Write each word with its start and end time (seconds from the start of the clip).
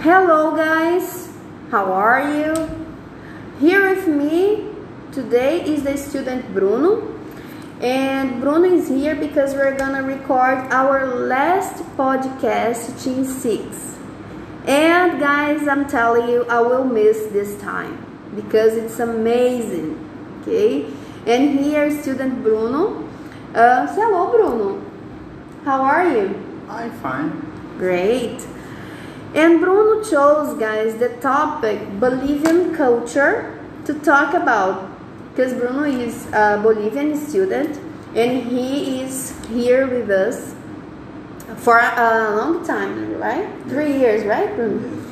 Hello, 0.00 0.54
guys. 0.54 1.28
How 1.72 1.92
are 1.92 2.22
you? 2.22 2.54
Here 3.58 3.90
with 3.90 4.06
me 4.06 4.68
today 5.10 5.60
is 5.64 5.82
the 5.82 5.96
student 5.96 6.54
Bruno. 6.54 7.18
And 7.80 8.40
Bruno 8.40 8.72
is 8.72 8.88
here 8.88 9.16
because 9.16 9.54
we're 9.54 9.76
gonna 9.76 10.04
record 10.04 10.58
our 10.70 11.04
last 11.04 11.82
podcast, 11.96 13.02
Team 13.02 13.24
6. 13.24 13.98
And 14.68 15.18
guys, 15.18 15.66
I'm 15.66 15.88
telling 15.88 16.28
you, 16.28 16.44
I 16.44 16.60
will 16.60 16.84
miss 16.84 17.26
this 17.32 17.60
time 17.60 17.98
because 18.36 18.74
it's 18.74 19.00
amazing. 19.00 19.98
Okay? 20.42 20.86
And 21.26 21.58
here, 21.58 21.90
student 22.02 22.44
Bruno. 22.44 23.02
Uh, 23.52 23.92
hello, 23.96 24.30
Bruno. 24.30 24.80
How 25.64 25.82
are 25.82 26.08
you? 26.08 26.38
I'm 26.70 26.92
fine. 27.00 27.32
Great. 27.78 28.46
And 29.38 29.60
Bruno 29.60 30.02
chose, 30.02 30.58
guys, 30.58 30.96
the 30.96 31.10
topic 31.20 31.78
Bolivian 32.00 32.74
culture 32.74 33.56
to 33.84 33.94
talk 34.00 34.34
about 34.34 34.90
because 35.30 35.54
Bruno 35.54 35.84
is 35.84 36.26
a 36.32 36.58
Bolivian 36.60 37.16
student 37.16 37.76
and 38.16 38.50
he 38.50 39.00
is 39.00 39.38
here 39.46 39.86
with 39.86 40.10
us 40.10 40.56
for 41.58 41.78
a 41.78 42.34
long 42.34 42.66
time, 42.66 43.16
right? 43.18 43.48
Three 43.68 43.96
years, 44.00 44.26
right, 44.26 44.52
Bruno? 44.56 45.06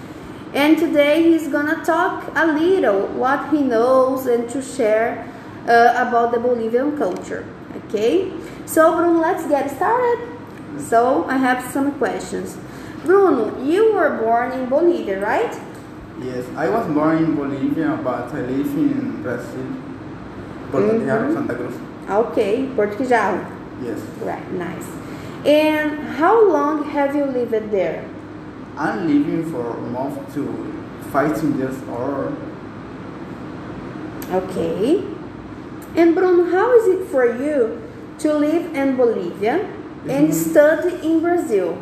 And 0.52 0.76
today 0.76 1.22
he's 1.22 1.46
gonna 1.46 1.84
talk 1.84 2.28
a 2.34 2.46
little 2.46 3.06
what 3.06 3.48
he 3.50 3.62
knows 3.62 4.26
and 4.26 4.50
to 4.50 4.60
share 4.60 5.32
uh, 5.68 6.04
about 6.04 6.32
the 6.32 6.40
Bolivian 6.40 6.98
culture. 6.98 7.46
Okay, 7.76 8.32
so 8.64 8.96
Bruno, 8.96 9.20
let's 9.20 9.46
get 9.46 9.70
started. 9.70 10.18
So 10.80 11.26
I 11.26 11.36
have 11.36 11.70
some 11.70 11.92
questions. 11.92 12.58
Bruno, 13.06 13.62
you 13.62 13.94
were 13.94 14.18
born 14.18 14.52
in 14.52 14.68
Bolivia, 14.68 15.20
right? 15.20 15.54
Yes, 16.22 16.44
I 16.56 16.68
was 16.68 16.86
born 16.88 17.18
in 17.18 17.36
Bolivia, 17.36 17.98
but 18.02 18.34
I 18.34 18.40
live 18.40 18.72
in 18.74 19.22
Brazil. 19.22 19.66
Porto 20.72 20.98
Mhm. 20.98 21.32
Santa 21.34 21.54
Cruz. 21.54 21.74
Okay, 22.10 22.68
Portugal. 22.74 23.38
Yes. 23.82 24.00
Right, 24.24 24.52
nice. 24.52 24.88
And 25.44 26.18
how 26.18 26.34
long 26.48 26.84
have 26.90 27.14
you 27.14 27.24
lived 27.24 27.70
there? 27.70 28.02
I'm 28.76 29.06
living 29.06 29.44
for 29.52 29.64
almost 29.78 30.34
to 30.34 30.42
15 31.12 31.58
years 31.58 31.76
old. 31.88 32.34
Okay. 34.34 35.04
And 35.94 36.14
Bruno, 36.14 36.44
how 36.50 36.76
is 36.76 36.88
it 36.88 37.06
for 37.08 37.24
you 37.24 37.78
to 38.18 38.34
live 38.34 38.74
in 38.74 38.96
Bolivia 38.96 39.60
and 40.08 40.28
Mhm. 40.28 40.34
study 40.34 40.98
in 41.02 41.20
Brazil? 41.20 41.76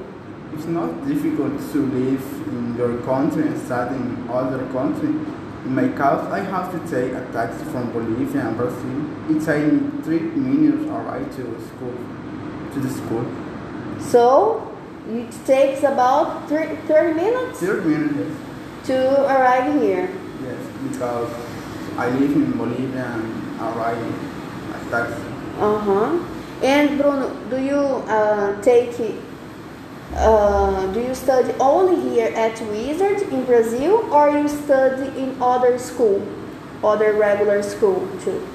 It's 0.55 0.67
not 0.67 1.07
difficult 1.07 1.59
to 1.73 1.79
live 1.87 2.25
in 2.49 2.77
your 2.77 2.99
country 3.03 3.47
and 3.49 3.59
study 3.67 3.97
in 3.97 4.29
other 4.31 4.65
country. 4.73 5.09
In 5.09 5.75
my 5.75 5.89
case, 5.89 6.25
I 6.31 6.41
have 6.41 6.71
to 6.73 6.79
take 6.91 7.13
a 7.13 7.25
taxi 7.33 7.65
from 7.73 7.91
Bolivia 7.93 8.49
and 8.49 8.57
Brazil. 8.57 8.99
It 9.31 9.45
takes 9.45 9.73
me 9.73 10.03
three 10.03 10.21
minutes 10.21 10.85
right 10.91 11.31
to 11.33 11.43
school, 11.69 11.95
to 12.73 12.81
the 12.81 12.91
school. 12.91 13.25
So 13.99 14.77
it 15.09 15.31
takes 15.47 15.81
about 15.81 16.49
three, 16.49 16.77
30 16.87 17.15
minutes 17.15 17.59
Three 17.61 17.81
minutes, 17.81 18.37
to 18.87 19.25
arrive 19.25 19.81
here. 19.83 20.09
yes, 20.43 20.61
because 20.89 21.31
I 21.97 22.11
live 22.11 22.31
in 22.33 22.53
Bolivia 22.57 23.05
and 23.07 23.61
I 23.61 23.77
ride 23.77 24.15
a 24.77 24.91
taxi. 24.91 25.23
Uh 25.59 25.79
huh. 25.79 26.25
And 26.63 26.99
Bruno, 26.99 27.35
do 27.51 27.61
you 27.61 27.81
uh, 28.09 28.61
take 28.63 28.93
uh, 30.17 30.93
do 30.93 31.01
you 31.01 31.15
study 31.15 31.53
only 31.61 32.01
here 32.11 32.33
at 32.35 32.61
Wizard 32.69 33.23
in 33.33 33.45
Brazil, 33.45 34.09
or 34.13 34.31
you 34.31 34.49
study 34.49 35.09
in 35.19 35.37
other 35.41 35.79
school, 35.79 36.27
other 36.83 37.15
regular 37.15 37.63
school 37.63 38.09
too, 38.21 38.47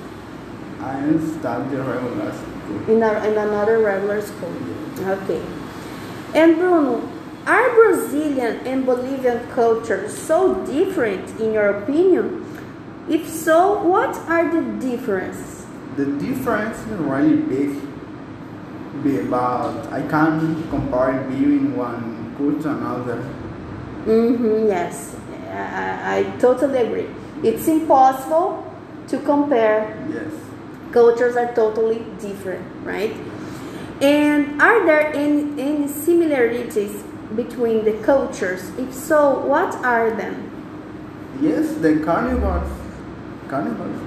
I 0.79 1.01
study 1.39 1.75
regular 1.75 2.31
school. 2.33 2.89
in, 2.89 3.03
a, 3.03 3.13
in 3.27 3.37
another 3.37 3.79
regular 3.79 4.21
school? 4.21 4.53
Okay. 4.99 5.41
And 6.33 6.55
Bruno, 6.57 7.01
are 7.45 7.73
Brazilian 7.73 8.65
and 8.67 8.85
Bolivian 8.85 9.49
cultures 9.51 10.15
so 10.15 10.63
different 10.65 11.39
in 11.39 11.53
your 11.53 11.69
opinion? 11.81 12.45
If 13.09 13.27
so, 13.27 13.81
what 13.81 14.15
are 14.29 14.51
the 14.53 14.61
differences? 14.79 15.65
The 15.95 16.05
difference 16.05 16.77
is 16.77 16.85
really 16.85 17.37
big, 17.37 17.73
big, 17.73 17.98
but 19.03 19.91
I 19.91 20.01
can't 20.09 20.69
compare 20.69 21.21
between 21.29 21.75
one 21.75 22.33
culture 22.37 22.69
and 22.69 22.79
another. 22.79 23.21
Mm-hmm, 24.05 24.67
yes, 24.67 25.15
I, 25.49 26.19
I 26.19 26.37
totally 26.37 26.79
agree. 26.79 27.07
It's 27.43 27.67
impossible 27.67 28.65
to 29.07 29.19
compare. 29.19 29.95
Yes. 30.11 30.33
Cultures 30.91 31.35
are 31.35 31.53
totally 31.53 32.03
different, 32.19 32.65
right? 32.83 33.15
And 34.01 34.61
are 34.61 34.85
there 34.85 35.13
any, 35.13 35.61
any 35.61 35.87
similarities 35.87 37.03
between 37.35 37.85
the 37.85 37.93
cultures? 38.03 38.71
If 38.77 38.93
so, 38.93 39.39
what 39.45 39.75
are 39.85 40.09
them? 40.11 40.49
Yes, 41.41 41.73
the 41.75 41.99
carnivores. 42.03 42.69
Carnivores. 43.47 43.99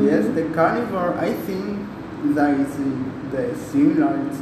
Yes, 0.00 0.26
the 0.34 0.48
carnivore. 0.54 1.14
I 1.18 1.32
think 1.32 1.86
that 2.34 2.58
is 2.60 2.78
the 3.32 3.56
similarities. 3.56 4.38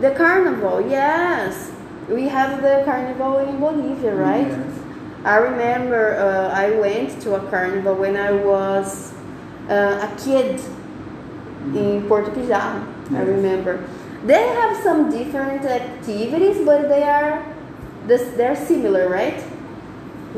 The 0.00 0.10
carnival, 0.12 0.88
yes. 0.88 1.72
We 2.08 2.28
have 2.28 2.62
the 2.62 2.82
carnival 2.84 3.38
in 3.38 3.58
Bolivia, 3.58 4.14
right? 4.14 4.46
Yes. 4.46 4.78
I 5.24 5.38
remember 5.38 6.14
uh, 6.16 6.54
I 6.54 6.70
went 6.78 7.20
to 7.22 7.34
a 7.34 7.50
carnival 7.50 7.96
when 7.96 8.16
I 8.16 8.30
was 8.30 9.12
uh, 9.68 10.06
a 10.06 10.22
kid 10.22 10.60
in 11.74 12.06
Porto 12.06 12.30
Pijama. 12.30 12.86
I 13.12 13.22
remember. 13.22 13.88
They 14.24 14.46
have 14.46 14.82
some 14.82 15.10
different 15.10 15.64
activities, 15.64 16.64
but 16.64 16.88
they 16.88 17.02
are 17.02 17.44
this, 18.06 18.36
they're 18.36 18.56
similar, 18.56 19.08
right? 19.08 19.42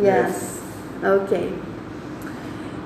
Yes. 0.01 0.59
Okay. 1.03 1.53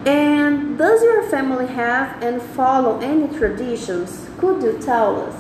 And 0.07 0.77
does 0.77 1.03
your 1.03 1.23
family 1.31 1.67
have 1.69 2.21
and 2.23 2.43
follow 2.43 2.99
any 2.99 3.29
traditions? 3.39 4.22
Could 4.43 4.61
you 4.61 4.77
tell 4.83 5.23
us? 5.23 5.37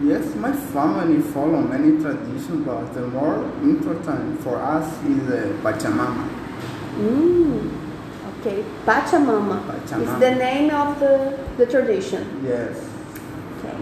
Yes, 0.00 0.36
my 0.36 0.52
family 0.52 1.20
follow 1.20 1.60
many 1.62 2.00
traditions, 2.00 2.64
but 2.64 2.94
the 2.94 3.04
more 3.08 3.42
important 3.60 4.40
for 4.40 4.62
us 4.62 4.86
is 5.02 5.26
the 5.26 5.58
Pachamama. 5.64 6.28
Mm. 6.94 7.74
Okay, 8.38 8.62
Pachamama. 8.84 9.58
It's 9.82 9.90
Pachamama. 9.90 10.20
the 10.20 10.30
name 10.36 10.70
of 10.70 11.00
the, 11.00 11.36
the 11.56 11.66
tradition. 11.66 12.40
Yes. 12.44 12.88
Okay. 13.58 13.76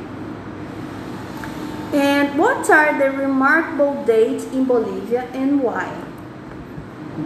And 1.98 2.38
what 2.38 2.70
are 2.70 2.98
the 2.98 3.10
remarkable 3.18 4.02
dates 4.06 4.44
in 4.44 4.64
Bolivia 4.64 5.24
and 5.34 5.62
why? 5.62 5.92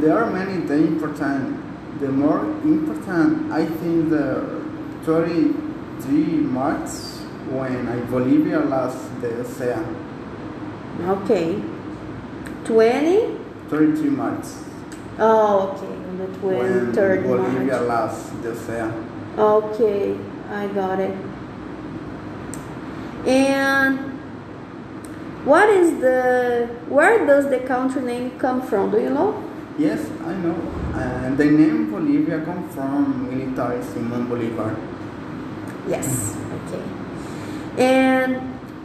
There 0.01 0.19
are 0.19 0.29
many 0.29 0.67
things 0.67 0.89
important. 0.89 2.01
The 2.01 2.09
more 2.09 2.41
important, 2.65 3.53
I 3.53 3.65
think, 3.65 4.11
the 4.11 4.61
23 5.05 6.15
March 6.51 7.18
when 7.51 7.89
I 7.89 8.01
Bolivia 8.11 8.61
lost 8.61 9.21
the 9.21 9.41
ocean. 9.41 9.97
Okay. 11.07 11.63
20? 12.65 13.37
23 13.69 14.11
months. 14.11 14.65
Oh, 15.19 15.73
okay. 15.73 15.87
On 15.87 16.19
the 16.19 16.27
when 16.47 16.93
23rd 16.93 17.23
Bolivia 17.25 17.77
March. 17.77 17.89
lost 17.89 18.43
the 18.43 18.51
ocean. 18.51 18.93
Okay, 19.39 20.17
I 20.51 20.67
got 20.69 21.01
it. 21.01 21.17
And 23.27 23.99
what 25.45 25.69
is 25.71 26.01
the 26.01 26.69
where 26.89 27.27
does 27.27 27.49
the 27.49 27.61
country 27.61 28.03
name 28.03 28.39
come 28.39 28.63
from? 28.63 28.91
Do 28.91 29.01
you 29.01 29.11
know? 29.11 29.43
Yes, 29.79 30.11
I 30.25 30.35
know. 30.35 30.57
And 30.95 31.39
the 31.39 31.45
name 31.45 31.91
Bolivia 31.91 32.41
comes 32.45 32.75
from 32.75 33.31
military 33.31 33.83
Simon 33.85 34.27
Bolivar. 34.29 34.75
Yes. 35.87 36.37
Okay. 36.67 36.83
And 37.79 38.37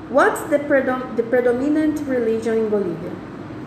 what's 0.10 0.42
the 0.54 0.60
predom- 0.60 1.16
the 1.18 1.24
predominant 1.24 2.00
religion 2.08 2.58
in 2.58 2.70
Bolivia? 2.70 3.12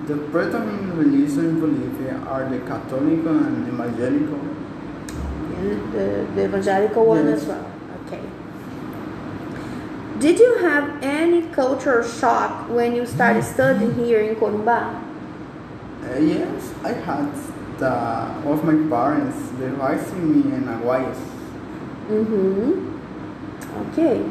The 0.07 0.17
predominant 0.31 0.95
religion 0.95 1.45
in 1.51 1.61
Bolivia 1.61 2.15
are 2.31 2.49
the 2.49 2.61
Catholic 2.61 3.27
and 3.27 3.67
Evangelical. 3.67 4.39
And 5.59 5.93
the, 5.93 6.27
the 6.37 6.45
evangelical 6.45 7.05
one 7.07 7.27
Yes. 7.27 7.43
as 7.43 7.49
well. 7.49 7.67
Okay. 8.07 8.23
Did 10.21 10.39
you 10.39 10.59
have 10.63 11.03
any 11.03 11.43
cultural 11.51 12.07
shock 12.07 12.69
when 12.71 12.95
you 12.95 13.05
started 13.05 13.43
studying 13.43 13.95
here 13.95 14.21
in 14.21 14.37
Corumbá? 14.37 15.03
Uh, 16.07 16.19
yes, 16.21 16.73
I 16.85 16.93
had 16.93 17.29
the, 17.79 17.91
of 18.49 18.63
my 18.65 18.79
parents 18.89 19.37
they 19.59 19.67
raised 19.67 20.15
me 20.17 20.55
in 20.55 20.69
Aguayas. 20.69 21.19
Mm-hmm. 22.09 22.95
Okay. 23.91 24.23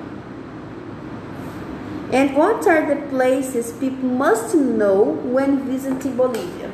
And 2.11 2.35
what 2.35 2.65
are 2.67 2.85
the 2.93 3.01
places 3.07 3.71
people 3.73 4.09
must 4.09 4.55
know 4.55 5.03
when 5.03 5.65
visiting 5.65 6.15
Bolivia? 6.15 6.71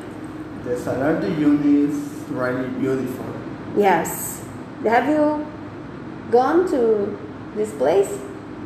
The 0.64 0.78
Salar 0.78 1.20
de 1.20 1.28
Uyuni 1.28 1.88
is 1.88 1.96
really 2.30 2.68
beautiful. 2.68 3.26
Yes. 3.76 4.44
Have 4.84 5.08
you 5.08 5.46
gone 6.30 6.68
to 6.70 7.18
this 7.56 7.72
place? 7.74 8.12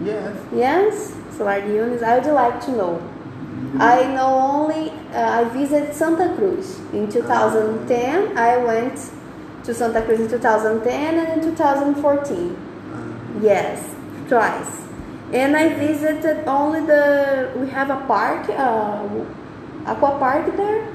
Yes. 0.03 0.37
Yes. 0.53 1.15
Salar 1.31 1.61
de 1.61 1.69
Uyuni. 1.69 2.03
I 2.03 2.19
would 2.19 2.33
like 2.33 2.61
to 2.67 2.73
know. 2.73 3.03
I 3.79 4.07
know 4.15 4.27
only 4.27 4.91
uh, 5.13 5.41
I 5.41 5.45
visited 5.45 5.95
Santa 5.95 6.35
Cruz 6.37 6.79
in 6.93 7.11
2010. 7.11 8.37
I 8.37 8.57
went 8.59 9.11
to 9.65 9.75
Santa 9.75 10.03
Cruz 10.03 10.21
in 10.21 10.29
2010 10.29 11.19
and 11.19 11.43
in 11.43 11.57
2014. 11.57 12.57
Uh, 12.57 13.43
Yes, 13.43 13.95
twice. 14.29 14.86
And 15.33 15.57
I 15.57 15.75
visited 15.75 16.47
only 16.47 16.81
the. 16.87 17.51
We 17.57 17.69
have 17.71 17.91
a 17.91 18.05
park, 18.07 18.49
uh, 18.49 19.09
aqua 19.85 20.19
park 20.19 20.57
there 20.57 20.87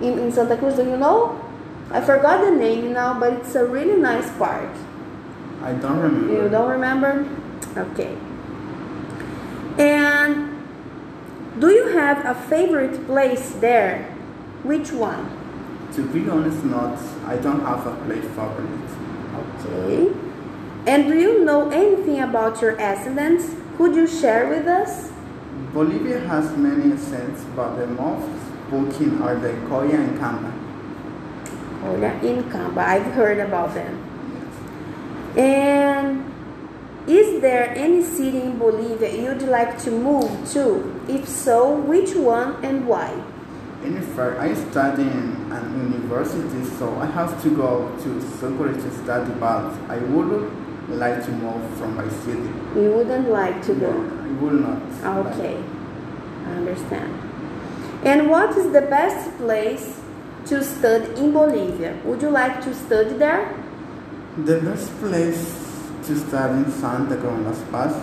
in, 0.00 0.18
in 0.18 0.32
Santa 0.32 0.56
Cruz. 0.56 0.76
Do 0.76 0.84
you 0.84 0.96
know? 0.96 1.40
I 1.90 2.00
forgot 2.00 2.44
the 2.44 2.50
name 2.50 2.92
now, 2.92 3.18
but 3.18 3.32
it's 3.32 3.54
a 3.54 3.64
really 3.64 4.00
nice 4.00 4.30
park. 4.38 4.70
I 5.62 5.72
don't 5.72 5.98
remember. 5.98 6.42
You 6.42 6.48
don't 6.48 6.70
remember? 6.70 7.26
Okay. 7.76 8.16
And 9.78 10.62
do 11.58 11.70
you 11.70 11.88
have 11.88 12.24
a 12.24 12.34
favorite 12.34 13.06
place 13.06 13.50
there? 13.60 14.04
Which 14.62 14.92
one? 14.92 15.30
To 15.94 16.02
be 16.02 16.28
honest, 16.28 16.64
not. 16.64 16.98
I 17.26 17.36
don't 17.36 17.60
have 17.60 17.86
a 17.86 17.94
place 18.04 18.24
favorite. 18.24 18.90
Okay. 19.36 20.25
And 20.86 21.08
do 21.08 21.18
you 21.18 21.44
know 21.44 21.68
anything 21.70 22.20
about 22.20 22.62
your 22.62 22.76
ascendants? 22.76 23.50
Could 23.76 23.96
you 23.96 24.06
share 24.06 24.48
with 24.48 24.68
us? 24.68 25.10
Bolivia 25.74 26.20
has 26.20 26.56
many 26.56 26.96
scents, 26.96 27.44
but 27.56 27.74
the 27.76 27.88
most 27.88 28.30
spoken 28.68 29.20
are 29.20 29.34
the 29.34 29.52
Colla 29.68 29.90
and 29.90 30.18
Camba. 30.18 30.52
Olha, 31.82 32.22
in 32.22 32.48
Camba. 32.50 32.80
I've 32.80 33.12
heard 33.12 33.40
about 33.40 33.74
them. 33.74 33.98
Yes. 35.34 35.44
And 35.44 36.24
is 37.08 37.40
there 37.40 37.70
any 37.76 38.02
city 38.02 38.40
in 38.42 38.58
Bolivia 38.58 39.10
you'd 39.10 39.42
like 39.42 39.78
to 39.82 39.90
move 39.90 40.48
to? 40.52 41.02
If 41.08 41.28
so, 41.28 41.74
which 41.74 42.14
one 42.14 42.64
and 42.64 42.86
why? 42.86 43.10
In 43.84 44.00
fact, 44.02 44.38
I 44.38 44.54
study 44.54 45.02
in 45.02 45.50
an 45.50 45.92
university, 45.92 46.64
so 46.78 46.96
I 46.96 47.06
have 47.06 47.40
to 47.42 47.50
go 47.50 47.90
to 48.02 48.20
Sucre 48.38 48.72
to 48.72 48.90
study, 49.02 49.32
but 49.38 49.74
I 49.88 49.98
would 49.98 50.65
like 50.88 51.24
to 51.24 51.30
move 51.32 51.62
from 51.78 51.96
my 51.96 52.08
city. 52.08 52.48
You 52.80 52.92
wouldn't 52.96 53.28
like 53.30 53.62
to 53.66 53.74
go. 53.74 53.90
I 53.90 54.28
will 54.42 54.58
not. 54.66 54.82
Okay, 55.26 55.62
I 56.46 56.50
understand. 56.52 57.12
And 58.04 58.28
what 58.30 58.56
is 58.56 58.72
the 58.72 58.82
best 58.82 59.36
place 59.38 60.00
to 60.46 60.62
study 60.62 61.06
in 61.20 61.32
Bolivia? 61.32 61.98
Would 62.04 62.22
you 62.22 62.30
like 62.30 62.62
to 62.64 62.74
study 62.74 63.14
there? 63.16 63.52
The 64.44 64.60
best 64.60 64.90
place 65.00 65.42
to 66.06 66.16
study 66.16 66.58
in 66.64 66.70
Santa 66.70 67.16
Cruz 67.16 67.58
Paz, 67.72 67.94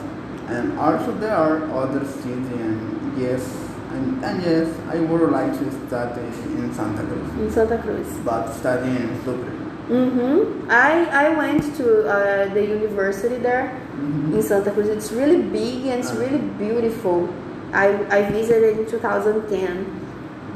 and 0.48 0.78
also 0.78 1.12
there 1.20 1.36
are 1.36 1.72
other 1.72 2.04
cities, 2.06 2.26
and 2.66 3.18
yes, 3.18 3.46
and, 3.92 4.26
and 4.26 4.42
yes, 4.44 4.68
I 4.90 5.00
would 5.00 5.30
like 5.32 5.54
to 5.60 5.88
study 5.88 6.22
in 6.58 6.74
Santa 6.74 7.04
Cruz, 7.04 7.30
In 7.40 7.52
Santa 7.52 7.78
Cruz. 7.78 8.08
but 8.26 8.52
study 8.52 8.90
in 8.90 9.24
Sucre. 9.24 9.63
Mm-hmm. 9.90 10.70
I, 10.72 11.06
I 11.26 11.38
went 11.38 11.76
to 11.78 12.08
uh, 12.08 12.54
the 12.54 12.62
university 12.66 13.36
there 13.38 13.80
Mhm. 14.00 14.34
in 14.36 14.42
Santa 14.42 14.72
Cruz. 14.72 14.88
It's 14.88 15.12
really 15.12 15.42
big 15.42 15.86
and 15.86 16.00
it's 16.00 16.12
Ah. 16.16 16.20
really 16.20 16.40
beautiful. 16.58 17.28
I, 17.74 17.88
I 18.10 18.22
visited 18.32 18.80
in 18.80 18.86
2010. 18.86 19.86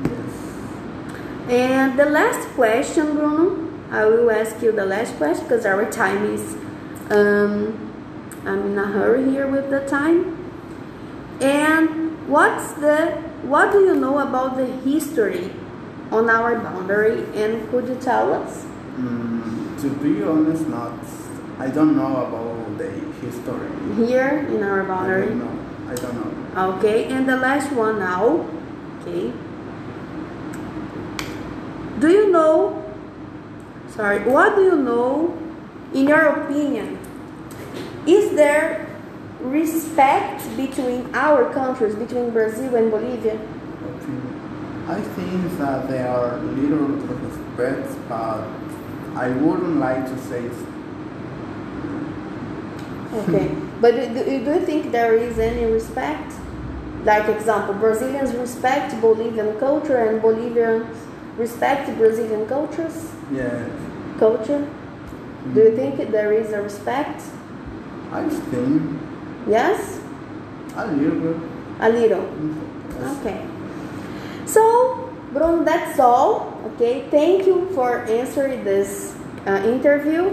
Yes. 0.03 0.33
And 1.49 1.97
the 1.99 2.05
last 2.05 2.47
question, 2.55 3.15
Bruno, 3.15 3.57
I 3.91 4.05
will 4.05 4.29
ask 4.31 4.61
you 4.61 4.71
the 4.71 4.85
last 4.85 5.17
question 5.17 5.43
because 5.47 5.65
our 5.65 5.85
time 5.91 6.23
is, 6.33 6.55
um, 7.11 7.73
I'm 8.45 8.61
in 8.71 8.77
a 8.77 8.85
hurry 8.85 9.29
here 9.29 9.47
with 9.47 9.69
the 9.69 9.81
time. 9.87 10.37
And 11.41 12.15
what's 12.27 12.73
the, 12.73 13.11
what 13.43 13.71
do 13.71 13.79
you 13.85 13.95
know 13.95 14.19
about 14.19 14.57
the 14.57 14.65
history 14.65 15.51
on 16.11 16.29
our 16.29 16.55
boundary? 16.59 17.23
And 17.35 17.69
could 17.69 17.87
you 17.87 17.95
tell 17.99 18.33
us? 18.33 18.65
Mm, 18.97 19.79
to 19.81 19.89
be 20.01 20.23
honest, 20.23 20.67
not. 20.67 20.93
I 21.59 21.69
don't 21.69 21.95
know 21.95 22.25
about 22.25 22.77
the 22.77 22.89
history. 23.21 23.69
Here 24.07 24.45
in 24.49 24.63
our 24.63 24.83
I 24.83 24.87
boundary. 24.87 25.27
don't 25.27 25.39
know. 25.39 25.91
I 25.91 25.95
don't 25.95 26.15
know. 26.55 26.73
Okay, 26.75 27.05
and 27.05 27.27
the 27.29 27.37
last 27.37 27.71
one 27.71 27.99
now. 27.99 28.45
Okay. 29.01 29.31
Do 31.99 32.09
you 32.09 32.31
know? 32.31 32.83
Sorry, 33.89 34.19
what 34.29 34.55
do 34.55 34.61
you 34.63 34.77
know, 34.77 35.37
in 35.93 36.07
your 36.07 36.25
opinion? 36.41 36.97
Is 38.05 38.35
there 38.35 38.85
respect 39.41 40.41
between 40.57 41.09
our 41.13 41.51
countries, 41.53 41.95
between 41.95 42.29
Brazil 42.31 42.75
and 42.75 42.91
Bolivia? 42.91 43.39
I 44.87 45.01
think 45.01 45.57
that 45.57 45.87
there 45.89 46.07
are 46.07 46.37
little 46.37 46.87
respects, 46.87 47.95
but 48.07 48.45
I 49.17 49.29
wouldn't 49.29 49.77
like 49.79 50.05
to 50.05 50.17
say 50.29 50.49
Okay, 53.13 53.55
but 53.81 53.95
do, 53.95 54.51
you 54.51 54.59
think 54.65 54.91
there 54.91 55.13
is 55.13 55.39
any 55.39 55.65
respect? 55.65 56.33
Like 57.03 57.27
example, 57.29 57.73
Brazilians 57.73 58.35
respect 58.35 58.99
Bolivian 59.01 59.57
culture 59.59 59.97
and 59.97 60.21
Bolivians 60.21 60.97
respect 61.37 61.97
Brazilian 61.97 62.45
cultures 62.47 63.11
yes. 63.31 63.69
culture. 64.19 64.67
Do 65.53 65.61
you 65.61 65.69
hmm. 65.71 65.75
think 65.75 66.11
there 66.11 66.33
is 66.33 66.51
a 66.51 66.61
respect? 66.61 67.21
I 68.11 68.27
think 68.29 68.99
Yes, 69.47 69.99
a 70.75 70.85
little 70.87 71.39
a 71.79 71.89
little. 71.89 72.25
Yes. 72.99 73.17
Okay. 73.19 73.45
So, 74.45 75.06
Bruno, 75.31 75.63
that's 75.63 75.99
all. 75.99 76.53
Okay, 76.73 77.07
thank 77.11 77.45
you 77.45 77.69
for 77.75 78.03
answering 78.05 78.63
this 78.63 79.15
uh, 79.45 79.61
interview. 79.65 80.29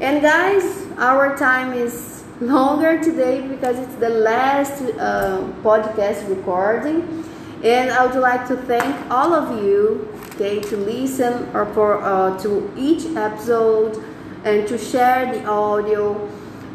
And 0.00 0.22
guys, 0.22 0.86
our 0.98 1.36
time 1.36 1.72
is 1.72 2.22
longer 2.40 3.02
today 3.02 3.46
because 3.46 3.78
it's 3.78 3.94
the 3.96 4.10
last 4.10 4.82
uh, 4.82 5.40
podcast 5.62 6.28
recording. 6.28 7.24
And 7.64 7.90
I 7.90 8.06
would 8.06 8.14
like 8.20 8.46
to 8.48 8.56
thank 8.56 8.94
all 9.10 9.34
of 9.34 9.64
you, 9.64 10.08
okay, 10.34 10.60
to 10.60 10.76
listen 10.76 11.48
or 11.54 11.66
for 11.74 12.02
uh, 12.02 12.38
to 12.42 12.70
each 12.76 13.06
episode 13.16 13.96
and 14.44 14.68
to 14.68 14.78
share 14.78 15.32
the 15.34 15.44
audio 15.46 16.14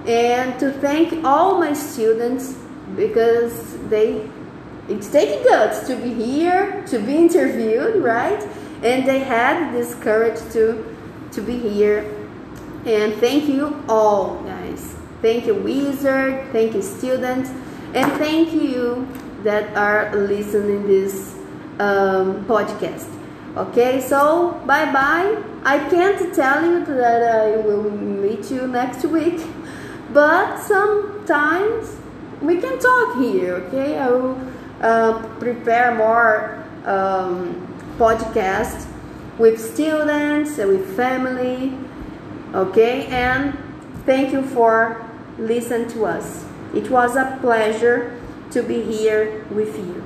and 0.08 0.60
to 0.60 0.72
thank 0.74 1.24
all 1.24 1.60
my 1.60 1.74
students 1.74 2.56
because 2.96 3.78
they 3.88 4.28
it's 4.88 5.10
taking 5.10 5.44
guts 5.44 5.88
to 5.88 5.96
be 5.96 6.14
here 6.14 6.84
to 6.88 7.00
be 7.00 7.16
interviewed 7.16 8.04
right? 8.04 8.42
And 8.84 9.08
they 9.08 9.20
had 9.20 9.74
this 9.74 9.96
courage 9.96 10.40
to 10.54 10.96
to 11.32 11.42
be 11.42 11.58
here. 11.58 12.00
And 12.86 13.14
thank 13.16 13.48
you 13.48 13.84
all 13.88 14.42
guys. 14.44 14.96
Thank 15.22 15.46
you 15.46 15.56
wizard. 15.56 16.52
Thank 16.52 16.74
you 16.74 16.82
students 16.82 17.52
and 17.94 18.12
thank 18.14 18.54
you 18.54 19.08
that 19.44 19.76
are 19.76 20.16
listening 20.16 20.88
this 20.88 21.36
um, 21.80 22.46
podcast. 22.46 23.08
Okay 23.58 24.00
so 24.00 24.62
bye 24.66 24.92
bye 24.94 25.44
i 25.66 25.78
can't 25.90 26.34
tell 26.34 26.66
you 26.66 26.86
that 26.86 27.22
i 27.22 27.58
will 27.58 27.92
meet 27.92 28.50
you 28.50 28.66
next 28.66 29.04
week 29.04 29.42
but 30.14 30.58
sometimes 30.58 31.98
we 32.42 32.58
can 32.62 32.80
talk 32.80 33.18
here 33.18 33.56
okay? 33.56 33.98
I 33.98 34.10
will 34.10 34.36
uh, 34.82 35.22
prepare 35.40 35.96
more 35.96 36.66
um, 36.86 37.68
podcasts 37.98 38.88
with 39.38 39.60
students 39.60 40.58
and 40.58 40.70
with 40.70 40.96
family 40.96 41.74
okay? 42.54 43.08
And 43.08 43.58
thank 44.06 44.32
you 44.32 44.44
for 44.44 45.10
listening 45.38 45.90
to 45.90 46.06
us. 46.06 46.46
It 46.74 46.90
was 46.90 47.16
a 47.16 47.38
pleasure 47.42 48.20
to 48.52 48.64
be 48.64 48.82
here 48.82 49.46
with 49.50 49.78
you. 49.78 50.04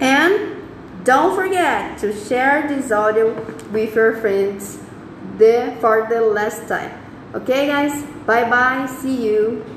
And 0.00 0.62
don't 1.04 1.34
forget 1.34 1.98
to 1.98 2.12
share 2.12 2.66
this 2.68 2.90
audio 2.90 3.32
with 3.70 3.94
your 3.94 4.16
friends 4.16 4.78
the, 5.38 5.76
for 5.80 6.06
the 6.08 6.20
last 6.20 6.68
time. 6.68 6.92
Okay 7.34 7.66
guys? 7.66 8.04
Bye 8.26 8.48
bye 8.48 8.86
see 8.86 9.26
you 9.26 9.73